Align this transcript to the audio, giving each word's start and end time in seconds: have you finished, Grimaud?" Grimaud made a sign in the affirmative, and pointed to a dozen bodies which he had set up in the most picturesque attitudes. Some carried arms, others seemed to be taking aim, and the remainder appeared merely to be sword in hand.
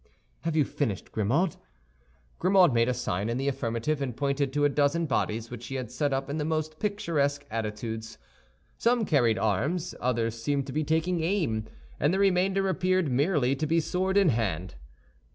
have 0.39 0.55
you 0.55 0.65
finished, 0.65 1.11
Grimaud?" 1.11 1.57
Grimaud 2.39 2.73
made 2.73 2.89
a 2.89 2.93
sign 2.95 3.29
in 3.29 3.37
the 3.37 3.47
affirmative, 3.47 4.01
and 4.01 4.17
pointed 4.17 4.51
to 4.51 4.65
a 4.65 4.67
dozen 4.67 5.05
bodies 5.05 5.51
which 5.51 5.67
he 5.67 5.75
had 5.75 5.91
set 5.91 6.11
up 6.11 6.27
in 6.27 6.37
the 6.39 6.43
most 6.43 6.79
picturesque 6.79 7.45
attitudes. 7.51 8.17
Some 8.79 9.05
carried 9.05 9.37
arms, 9.37 9.93
others 9.99 10.41
seemed 10.41 10.65
to 10.65 10.73
be 10.73 10.83
taking 10.83 11.21
aim, 11.21 11.65
and 11.99 12.11
the 12.11 12.17
remainder 12.17 12.67
appeared 12.67 13.11
merely 13.11 13.55
to 13.55 13.67
be 13.67 13.79
sword 13.79 14.17
in 14.17 14.29
hand. 14.29 14.73